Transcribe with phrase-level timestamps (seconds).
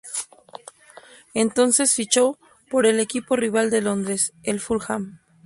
[1.35, 2.39] Entonces fichó
[2.71, 5.19] por el equipo rival de Londres, el Fulham.